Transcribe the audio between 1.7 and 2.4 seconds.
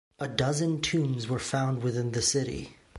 within the